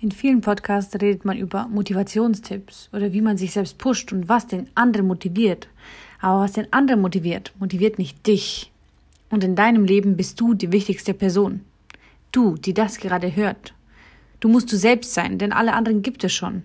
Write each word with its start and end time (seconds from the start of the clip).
In 0.00 0.10
vielen 0.10 0.40
Podcasts 0.40 0.94
redet 0.94 1.24
man 1.24 1.38
über 1.38 1.66
Motivationstipps 1.68 2.90
oder 2.92 3.12
wie 3.12 3.20
man 3.20 3.36
sich 3.36 3.52
selbst 3.52 3.78
pusht 3.78 4.12
und 4.12 4.28
was 4.28 4.46
den 4.46 4.68
anderen 4.74 5.06
motiviert. 5.06 5.68
Aber 6.20 6.40
was 6.40 6.52
den 6.52 6.72
anderen 6.72 7.00
motiviert, 7.00 7.52
motiviert 7.58 7.98
nicht 7.98 8.26
dich. 8.26 8.70
Und 9.30 9.44
in 9.44 9.56
deinem 9.56 9.84
Leben 9.84 10.16
bist 10.16 10.40
du 10.40 10.54
die 10.54 10.72
wichtigste 10.72 11.14
Person. 11.14 11.60
Du, 12.32 12.56
die 12.56 12.74
das 12.74 12.98
gerade 12.98 13.34
hört. 13.34 13.74
Du 14.40 14.48
musst 14.48 14.70
du 14.70 14.76
selbst 14.76 15.14
sein, 15.14 15.38
denn 15.38 15.52
alle 15.52 15.72
anderen 15.72 16.02
gibt 16.02 16.22
es 16.24 16.32
schon. 16.32 16.64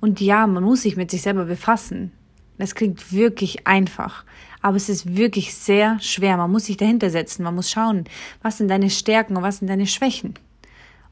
Und 0.00 0.20
ja, 0.20 0.46
man 0.46 0.64
muss 0.64 0.82
sich 0.82 0.96
mit 0.96 1.10
sich 1.10 1.22
selber 1.22 1.44
befassen. 1.44 2.10
Das 2.58 2.74
klingt 2.74 3.12
wirklich 3.12 3.66
einfach, 3.66 4.24
aber 4.60 4.76
es 4.76 4.88
ist 4.88 5.16
wirklich 5.16 5.54
sehr 5.54 5.98
schwer. 6.00 6.36
Man 6.36 6.50
muss 6.50 6.66
sich 6.66 6.76
dahinter 6.76 7.08
setzen, 7.08 7.42
man 7.42 7.54
muss 7.54 7.70
schauen, 7.70 8.04
was 8.42 8.58
sind 8.58 8.68
deine 8.68 8.90
Stärken 8.90 9.36
und 9.36 9.42
was 9.42 9.58
sind 9.58 9.68
deine 9.68 9.86
Schwächen, 9.86 10.34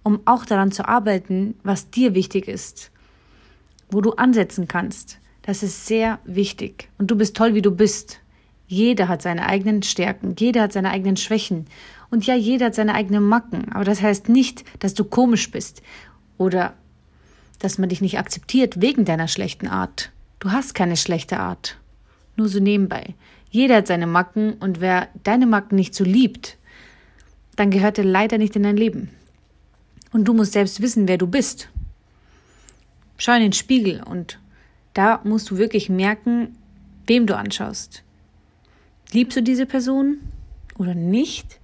um 0.03 0.21
auch 0.25 0.45
daran 0.45 0.73
zu 0.73 0.89
arbeiten, 0.89 1.55
was 1.63 1.91
dir 1.91 2.15
wichtig 2.15 2.49
ist, 2.49 2.91
wo 3.91 4.01
du 4.01 4.13
ansetzen 4.13 4.69
kannst. 4.69 5.19
Das 5.43 5.63
ist 5.63 5.87
sehr 5.87 6.19
wichtig. 6.25 6.89
Und 6.99 7.11
du 7.11 7.17
bist 7.17 7.37
toll, 7.37 7.55
wie 7.55 7.63
du 7.63 7.71
bist. 7.71 8.21
Jeder 8.67 9.09
hat 9.09 9.23
seine 9.23 9.47
eigenen 9.47 9.83
Stärken, 9.83 10.35
jeder 10.39 10.63
hat 10.63 10.75
seine 10.75 10.91
eigenen 10.91 11.17
Schwächen 11.17 11.67
und 12.11 12.27
ja, 12.27 12.35
jeder 12.35 12.67
hat 12.67 12.75
seine 12.75 12.95
eigenen 12.95 13.27
Macken. 13.27 13.73
Aber 13.73 13.85
das 13.85 14.03
heißt 14.03 14.29
nicht, 14.29 14.65
dass 14.79 14.93
du 14.93 15.05
komisch 15.05 15.51
bist 15.51 15.83
oder 16.37 16.75
dass 17.59 17.79
man 17.79 17.89
dich 17.89 18.01
nicht 18.01 18.19
akzeptiert 18.19 18.81
wegen 18.81 19.05
deiner 19.05 19.27
schlechten 19.27 19.69
Art. 19.69 20.11
Du 20.39 20.53
hast 20.53 20.75
keine 20.75 20.97
schlechte 20.97 21.41
Art. 21.41 21.79
Nur 22.37 22.49
so 22.49 22.61
nebenbei. 22.61 23.15
Jeder 23.51 23.77
hat 23.77 23.87
seine 23.87 24.07
Macken 24.07 24.55
und 24.55 24.81
wer 24.81 25.09
deine 25.25 25.47
Macken 25.47 25.77
nicht 25.77 25.95
so 25.95 26.05
liebt, 26.05 26.57
dann 27.57 27.71
gehört 27.71 27.99
er 27.99 28.05
leider 28.05 28.39
nicht 28.39 28.55
in 28.55 28.63
dein 28.63 28.77
Leben. 28.77 29.11
Und 30.13 30.25
du 30.25 30.35
musst 30.35 30.53
selbst 30.53 30.81
wissen, 30.81 31.09
wer 31.09 31.19
du 31.19 31.27
bist. 31.27 31.69
Schau 33.17 33.35
in 33.35 33.43
den 33.43 33.53
Spiegel 33.53 34.03
und 34.03 34.39
da 34.95 35.21
musst 35.25 35.51
du 35.51 35.59
wirklich 35.59 35.89
merken, 35.89 36.57
wem 37.07 37.27
du 37.27 37.37
anschaust. 37.37 38.03
Liebst 39.13 39.37
du 39.37 39.43
diese 39.43 39.67
Person 39.67 40.19
oder 40.79 40.95
nicht? 40.95 41.59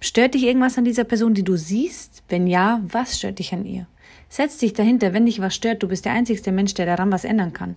Stört 0.00 0.34
dich 0.34 0.44
irgendwas 0.44 0.78
an 0.78 0.84
dieser 0.84 1.04
Person, 1.04 1.34
die 1.34 1.42
du 1.42 1.56
siehst? 1.56 2.22
Wenn 2.28 2.46
ja, 2.46 2.80
was 2.86 3.18
stört 3.18 3.38
dich 3.38 3.52
an 3.52 3.64
ihr? 3.64 3.86
Setz 4.28 4.58
dich 4.58 4.72
dahinter, 4.72 5.12
wenn 5.12 5.26
dich 5.26 5.40
was 5.40 5.54
stört, 5.54 5.82
du 5.82 5.88
bist 5.88 6.04
der 6.04 6.12
einzigste 6.12 6.52
Mensch, 6.52 6.74
der 6.74 6.86
daran 6.86 7.10
was 7.10 7.24
ändern 7.24 7.52
kann. 7.52 7.76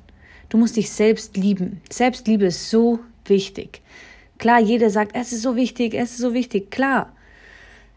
Du 0.49 0.57
musst 0.57 0.75
dich 0.75 0.91
selbst 0.91 1.37
lieben. 1.37 1.81
Selbstliebe 1.89 2.45
ist 2.45 2.69
so 2.69 2.99
wichtig. 3.25 3.81
Klar, 4.37 4.59
jeder 4.59 4.89
sagt, 4.89 5.15
es 5.15 5.31
ist 5.31 5.43
so 5.43 5.55
wichtig, 5.55 5.93
es 5.93 6.11
ist 6.11 6.17
so 6.17 6.33
wichtig. 6.33 6.71
Klar, 6.71 7.13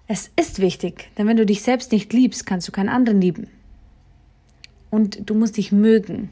es 0.07 0.31
ist 0.37 0.61
wichtig, 0.61 1.11
denn 1.17 1.27
wenn 1.27 1.37
du 1.37 1.47
dich 1.47 1.63
selbst 1.63 1.93
nicht 1.93 2.13
liebst, 2.13 2.47
kannst 2.47 2.69
du 2.69 2.73
keinen 2.73 2.89
anderen 2.89 3.21
lieben. 3.21 3.49
Und 4.91 5.29
du 5.29 5.35
musst 5.35 5.57
dich 5.57 5.73
mögen. 5.73 6.31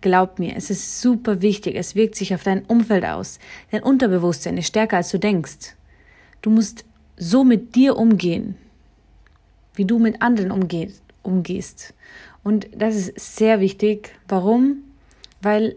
Glaub 0.00 0.38
mir, 0.38 0.56
es 0.56 0.68
ist 0.68 1.00
super 1.00 1.40
wichtig. 1.40 1.76
Es 1.76 1.94
wirkt 1.94 2.16
sich 2.16 2.34
auf 2.34 2.42
dein 2.42 2.64
Umfeld 2.64 3.04
aus. 3.04 3.38
Dein 3.70 3.82
Unterbewusstsein 3.82 4.58
ist 4.58 4.66
stärker, 4.66 4.96
als 4.96 5.10
du 5.10 5.18
denkst. 5.18 5.76
Du 6.42 6.50
musst 6.50 6.84
so 7.16 7.44
mit 7.44 7.76
dir 7.76 7.96
umgehen, 7.96 8.56
wie 9.74 9.84
du 9.84 9.98
mit 9.98 10.20
anderen 10.20 10.50
umgehst. 11.22 11.94
Und 12.42 12.68
das 12.76 12.96
ist 12.96 13.36
sehr 13.36 13.60
wichtig. 13.60 14.10
Warum? 14.26 14.82
weil 15.42 15.76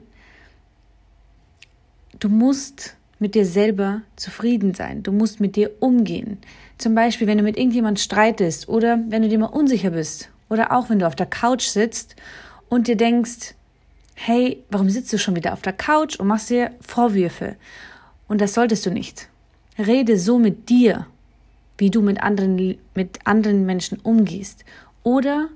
du 2.20 2.30
musst 2.30 2.96
mit 3.26 3.34
dir 3.34 3.48
selber 3.48 4.04
zufrieden 4.18 4.76
sein. 4.76 5.02
Du 5.02 5.12
musst 5.12 5.40
mit 5.40 5.56
dir 5.56 5.72
umgehen. 5.80 6.38
Zum 6.78 6.94
Beispiel, 6.94 7.26
wenn 7.26 7.40
du 7.40 7.44
mit 7.44 7.58
irgendjemand 7.58 8.00
streitest 8.00 8.70
oder 8.70 9.00
wenn 9.10 9.24
du 9.24 9.30
dir 9.30 9.40
mal 9.40 9.48
unsicher 9.48 9.90
bist 9.90 10.30
oder 10.48 10.72
auch 10.72 10.92
wenn 10.92 11.00
du 11.00 11.08
auf 11.08 11.16
der 11.16 11.26
Couch 11.26 11.64
sitzt 11.64 12.16
und 12.70 12.88
dir 12.88 12.96
denkst, 12.96 13.56
hey, 14.14 14.62
warum 14.70 14.92
sitzt 14.92 15.12
du 15.12 15.18
schon 15.18 15.36
wieder 15.36 15.54
auf 15.54 15.64
der 15.64 15.74
Couch 15.74 16.20
und 16.20 16.28
machst 16.28 16.52
dir 16.52 16.70
Vorwürfe? 16.82 17.56
Und 18.28 18.42
das 18.42 18.54
solltest 18.54 18.86
du 18.86 18.92
nicht. 18.92 19.28
Rede 19.80 20.20
so 20.20 20.38
mit 20.38 20.70
dir, 20.70 21.08
wie 21.80 21.90
du 21.90 22.04
mit 22.04 22.22
anderen, 22.22 22.78
mit 22.94 23.20
anderen 23.24 23.66
Menschen 23.66 23.98
umgehst. 24.04 24.66
Oder 25.02 25.50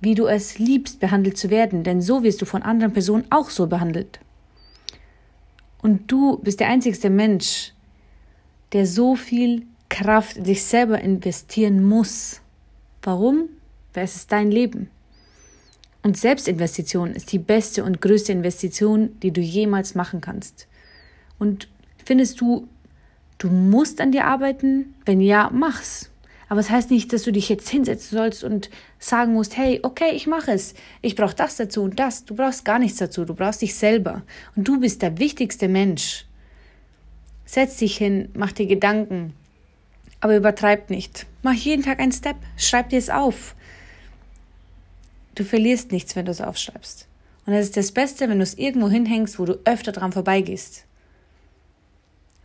wie 0.00 0.14
du 0.14 0.28
es 0.28 0.60
liebst, 0.60 1.00
behandelt 1.00 1.36
zu 1.36 1.50
werden, 1.50 1.82
denn 1.82 2.00
so 2.00 2.22
wirst 2.22 2.40
du 2.42 2.44
von 2.46 2.62
anderen 2.62 2.92
Personen 2.92 3.24
auch 3.30 3.50
so 3.50 3.66
behandelt. 3.66 4.20
Und 5.82 6.10
du 6.10 6.38
bist 6.38 6.60
der 6.60 6.68
einzigste 6.68 7.10
Mensch, 7.10 7.72
der 8.72 8.86
so 8.86 9.14
viel 9.14 9.66
Kraft 9.88 10.36
in 10.36 10.44
sich 10.44 10.64
selber 10.64 11.00
investieren 11.00 11.84
muss. 11.84 12.40
Warum? 13.02 13.48
Weil 13.94 14.04
es 14.04 14.16
ist 14.16 14.32
dein 14.32 14.50
Leben. 14.50 14.90
Und 16.02 16.16
Selbstinvestition 16.16 17.12
ist 17.12 17.32
die 17.32 17.38
beste 17.38 17.84
und 17.84 18.00
größte 18.00 18.32
Investition, 18.32 19.18
die 19.20 19.32
du 19.32 19.40
jemals 19.40 19.94
machen 19.94 20.20
kannst. 20.20 20.66
Und 21.38 21.68
findest 22.04 22.40
du, 22.40 22.68
du 23.38 23.48
musst 23.48 24.00
an 24.00 24.12
dir 24.12 24.26
arbeiten? 24.26 24.94
Wenn 25.04 25.20
ja, 25.20 25.50
mach's. 25.52 26.10
Aber 26.48 26.60
es 26.60 26.66
das 26.66 26.76
heißt 26.76 26.90
nicht, 26.90 27.12
dass 27.12 27.24
du 27.24 27.32
dich 27.32 27.48
jetzt 27.48 27.68
hinsetzen 27.68 28.16
sollst 28.16 28.42
und 28.42 28.70
sagen 28.98 29.34
musst, 29.34 29.56
hey, 29.56 29.80
okay, 29.82 30.12
ich 30.14 30.26
mache 30.26 30.52
es. 30.52 30.74
Ich 31.02 31.14
brauche 31.14 31.34
das 31.34 31.56
dazu 31.56 31.82
und 31.82 31.98
das. 31.98 32.24
Du 32.24 32.34
brauchst 32.34 32.64
gar 32.64 32.78
nichts 32.78 32.98
dazu. 32.98 33.24
Du 33.26 33.34
brauchst 33.34 33.60
dich 33.60 33.74
selber. 33.74 34.22
Und 34.56 34.66
du 34.66 34.80
bist 34.80 35.02
der 35.02 35.18
wichtigste 35.18 35.68
Mensch. 35.68 36.24
Setz 37.44 37.76
dich 37.76 37.98
hin, 37.98 38.30
mach 38.34 38.52
dir 38.52 38.66
Gedanken. 38.66 39.34
Aber 40.20 40.36
übertreib 40.36 40.88
nicht. 40.90 41.26
Mach 41.42 41.52
jeden 41.52 41.82
Tag 41.82 42.00
einen 42.00 42.12
Step. 42.12 42.36
Schreib 42.56 42.88
dir 42.88 42.98
es 42.98 43.10
auf. 43.10 43.54
Du 45.34 45.44
verlierst 45.44 45.92
nichts, 45.92 46.16
wenn 46.16 46.24
du 46.24 46.32
es 46.32 46.40
aufschreibst. 46.40 47.06
Und 47.46 47.52
es 47.52 47.66
ist 47.66 47.76
das 47.76 47.92
Beste, 47.92 48.28
wenn 48.28 48.38
du 48.38 48.42
es 48.42 48.58
irgendwo 48.58 48.88
hinhängst, 48.88 49.38
wo 49.38 49.44
du 49.44 49.58
öfter 49.64 49.92
dran 49.92 50.12
vorbeigehst. 50.12 50.84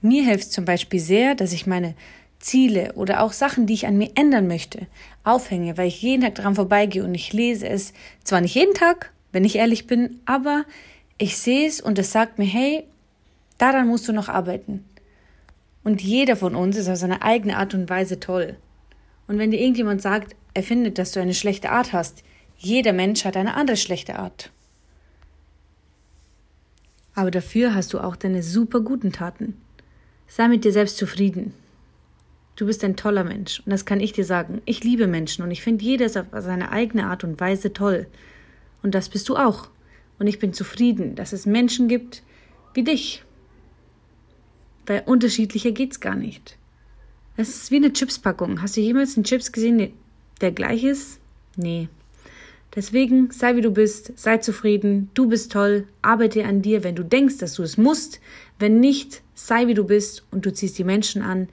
Mir 0.01 0.23
hilft 0.25 0.51
zum 0.51 0.65
Beispiel 0.65 0.99
sehr, 0.99 1.33
dass 1.35 1.53
ich 1.53 1.65
meine 1.65 1.95
Ziele 2.43 2.93
oder 2.93 3.21
auch 3.23 3.33
Sachen, 3.33 3.65
die 3.65 3.73
ich 3.73 3.87
an 3.87 3.97
mir 3.97 4.11
ändern 4.15 4.47
möchte, 4.47 4.87
aufhänge, 5.23 5.77
weil 5.77 5.87
ich 5.87 6.01
jeden 6.01 6.21
Tag 6.21 6.35
dran 6.35 6.55
vorbeigehe 6.55 7.03
und 7.03 7.15
ich 7.15 7.33
lese 7.33 7.67
es 7.67 7.93
zwar 8.23 8.41
nicht 8.41 8.55
jeden 8.55 8.73
Tag, 8.73 9.11
wenn 9.31 9.45
ich 9.45 9.55
ehrlich 9.55 9.87
bin, 9.87 10.19
aber 10.25 10.65
ich 11.17 11.37
sehe 11.37 11.67
es 11.67 11.81
und 11.81 11.97
es 11.97 12.11
sagt 12.11 12.39
mir, 12.39 12.45
hey, 12.45 12.83
daran 13.57 13.87
musst 13.87 14.07
du 14.07 14.13
noch 14.13 14.29
arbeiten. 14.29 14.85
Und 15.83 16.01
jeder 16.01 16.35
von 16.35 16.55
uns 16.55 16.77
ist 16.77 16.89
auf 16.89 16.97
seine 16.97 17.21
eigene 17.21 17.57
Art 17.57 17.73
und 17.73 17.89
Weise 17.89 18.19
toll. 18.19 18.57
Und 19.27 19.37
wenn 19.37 19.51
dir 19.51 19.59
irgendjemand 19.59 20.01
sagt, 20.01 20.35
er 20.53 20.63
findet, 20.63 20.97
dass 20.97 21.11
du 21.11 21.19
eine 21.19 21.33
schlechte 21.33 21.71
Art 21.71 21.93
hast, 21.93 22.23
jeder 22.57 22.93
Mensch 22.93 23.25
hat 23.25 23.35
eine 23.35 23.55
andere 23.55 23.77
schlechte 23.77 24.19
Art. 24.19 24.51
Aber 27.15 27.31
dafür 27.31 27.75
hast 27.75 27.93
du 27.93 27.99
auch 27.99 28.15
deine 28.15 28.43
super 28.43 28.81
guten 28.81 29.11
Taten. 29.11 29.61
Sei 30.27 30.47
mit 30.47 30.65
dir 30.65 30.71
selbst 30.71 30.97
zufrieden. 30.97 31.53
Du 32.55 32.67
bist 32.67 32.83
ein 32.83 32.95
toller 32.95 33.23
Mensch 33.23 33.61
und 33.65 33.71
das 33.71 33.85
kann 33.85 33.99
ich 33.99 34.13
dir 34.13 34.25
sagen. 34.25 34.61
Ich 34.65 34.83
liebe 34.83 35.07
Menschen 35.07 35.43
und 35.43 35.51
ich 35.51 35.61
finde 35.61 35.83
jedes 35.83 36.17
auf 36.17 36.27
seine 36.39 36.71
eigene 36.71 37.07
Art 37.07 37.23
und 37.23 37.39
Weise 37.39 37.73
toll. 37.73 38.07
Und 38.83 38.93
das 38.93 39.09
bist 39.09 39.27
du 39.29 39.35
auch. 39.35 39.69
Und 40.19 40.27
ich 40.27 40.39
bin 40.39 40.53
zufrieden, 40.53 41.15
dass 41.15 41.33
es 41.33 41.45
Menschen 41.45 41.87
gibt 41.87 42.21
wie 42.73 42.83
dich. 42.83 43.23
Weil 44.85 45.03
unterschiedlicher 45.05 45.71
geht's 45.71 45.99
gar 45.99 46.15
nicht. 46.15 46.57
Es 47.37 47.49
ist 47.49 47.71
wie 47.71 47.77
eine 47.77 47.93
Chipspackung. 47.93 48.61
Hast 48.61 48.77
du 48.77 48.81
jemals 48.81 49.15
einen 49.15 49.23
Chips 49.23 49.51
gesehen, 49.51 49.93
der 50.41 50.51
gleich 50.51 50.83
ist? 50.83 51.19
Nee. 51.55 51.87
Deswegen 52.75 53.31
sei 53.31 53.55
wie 53.55 53.61
du 53.61 53.71
bist, 53.71 54.17
sei 54.17 54.37
zufrieden, 54.37 55.09
du 55.13 55.27
bist 55.27 55.51
toll, 55.51 55.87
arbeite 56.01 56.45
an 56.45 56.61
dir, 56.61 56.83
wenn 56.83 56.95
du 56.95 57.03
denkst, 57.03 57.37
dass 57.37 57.53
du 57.55 57.63
es 57.63 57.77
musst. 57.77 58.19
Wenn 58.59 58.79
nicht, 58.79 59.21
sei 59.35 59.67
wie 59.67 59.73
du 59.73 59.83
bist 59.83 60.23
und 60.31 60.45
du 60.45 60.53
ziehst 60.53 60.77
die 60.77 60.83
Menschen 60.83 61.21
an, 61.21 61.49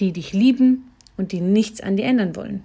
die 0.00 0.12
dich 0.12 0.32
lieben 0.32 0.90
und 1.16 1.32
die 1.32 1.40
nichts 1.40 1.80
an 1.80 1.96
dir 1.96 2.04
ändern 2.04 2.36
wollen. 2.36 2.64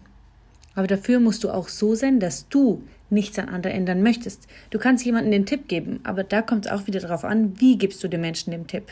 Aber 0.76 0.88
dafür 0.88 1.20
musst 1.20 1.44
du 1.44 1.50
auch 1.50 1.70
so 1.70 1.96
sein, 1.96 2.20
dass 2.20 2.50
du 2.50 2.84
nichts 3.10 3.40
an 3.40 3.50
anderen 3.50 3.76
ändern 3.76 4.04
möchtest. 4.04 4.48
Du 4.70 4.78
kannst 4.78 5.06
jemandem 5.06 5.32
den 5.32 5.46
Tipp 5.46 5.68
geben, 5.68 6.00
aber 6.04 6.24
da 6.24 6.42
kommt 6.42 6.66
es 6.66 6.72
auch 6.72 6.88
wieder 6.88 7.00
darauf 7.00 7.24
an, 7.24 7.60
wie 7.60 7.78
gibst 7.78 8.04
du 8.04 8.08
dem 8.08 8.22
Menschen 8.22 8.52
den 8.52 8.68
Tipp. 8.68 8.92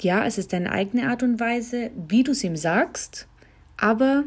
Ja, 0.00 0.24
es 0.24 0.38
ist 0.38 0.52
deine 0.52 0.72
eigene 0.72 1.08
Art 1.08 1.22
und 1.22 1.40
Weise, 1.40 1.90
wie 2.08 2.22
du 2.22 2.32
es 2.32 2.42
ihm 2.42 2.56
sagst, 2.56 3.26
aber 3.76 4.24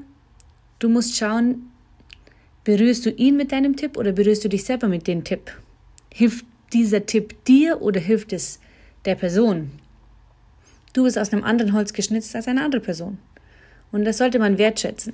du 0.77 0.87
musst 0.87 1.17
schauen, 1.17 1.71
berührst 2.63 3.05
du 3.05 3.09
ihn 3.09 3.37
mit 3.37 3.51
deinem 3.51 3.75
Tipp 3.75 3.97
oder 3.97 4.11
berührst 4.11 4.43
du 4.43 4.49
dich 4.49 4.65
selber 4.65 4.87
mit 4.87 5.07
dem 5.07 5.23
Tipp? 5.23 5.51
Hilft 6.13 6.45
dieser 6.73 7.05
Tipp 7.05 7.43
dir 7.45 7.81
oder 7.81 7.99
hilft 7.99 8.33
es 8.33 8.59
der 9.05 9.15
Person? 9.15 9.71
Du 10.93 11.03
bist 11.03 11.17
aus 11.17 11.33
einem 11.33 11.43
anderen 11.43 11.73
Holz 11.73 11.93
geschnitzt 11.93 12.35
als 12.35 12.47
eine 12.47 12.63
andere 12.63 12.81
Person. 12.81 13.17
Und 13.91 14.05
das 14.05 14.19
sollte 14.19 14.39
man 14.39 14.57
wertschätzen. 14.57 15.13